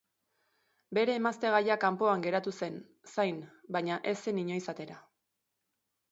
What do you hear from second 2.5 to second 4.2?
zen, zain, baina ez